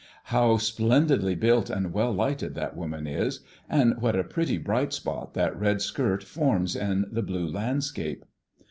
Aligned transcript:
How 0.33 0.57
splendidly 0.57 1.35
built 1.35 1.69
and 1.69 1.93
well 1.93 2.11
lighted 2.11 2.55
that 2.55 2.75
woman 2.75 3.05
is! 3.05 3.41
And 3.69 3.95
what 4.01 4.15
a 4.15 4.23
pretty 4.23 4.57
bright 4.57 4.93
spot 4.93 5.35
that 5.35 5.55
red 5.59 5.79
skirt 5.79 6.23
forms 6.23 6.75
in 6.75 7.05
the 7.11 7.21
blue 7.21 7.45
landscape!" 7.47 8.25